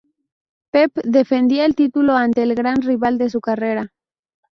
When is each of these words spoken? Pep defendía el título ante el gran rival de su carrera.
Pep 0.71 0.93
defendía 1.03 1.63
el 1.65 1.75
título 1.75 2.15
ante 2.15 2.41
el 2.41 2.55
gran 2.55 2.81
rival 2.81 3.19
de 3.19 3.29
su 3.29 3.39
carrera. 3.39 3.91